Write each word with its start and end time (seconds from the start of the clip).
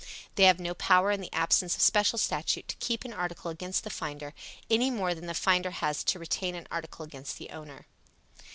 They 0.33 0.45
have 0.45 0.59
no 0.59 0.73
power 0.73 1.11
in 1.11 1.21
the 1.21 1.31
absence 1.31 1.75
of 1.75 1.81
special 1.81 2.17
statute 2.17 2.67
to 2.69 2.75
keep 2.77 3.03
an 3.05 3.13
article 3.13 3.51
against 3.51 3.83
the 3.83 3.91
finder, 3.91 4.33
any 4.67 4.89
more 4.89 5.13
than 5.13 5.27
the 5.27 5.35
finder 5.35 5.69
has 5.69 6.03
to 6.05 6.17
retain 6.17 6.55
an 6.55 6.65
article 6.71 7.05
against 7.05 7.37
the 7.37 7.51
owner. 7.51 7.85